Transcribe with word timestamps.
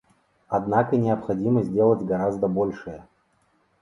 Однако 0.47 0.97
необходимо 0.97 1.61
сделать 1.61 2.01
гораздо 2.03 2.47
большее. 2.47 3.07